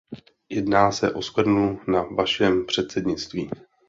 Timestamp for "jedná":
0.49-0.91